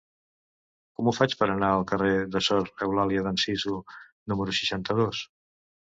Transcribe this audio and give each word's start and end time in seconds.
Com 0.99 1.09
ho 1.09 1.13
faig 1.17 1.35
per 1.41 1.49
anar 1.57 1.69
al 1.75 1.85
carrer 1.93 2.15
de 2.37 2.43
Sor 2.49 2.73
Eulàlia 2.89 3.29
d'Anzizu 3.29 3.79
número 3.91 4.61
seixanta-dos? 4.63 5.27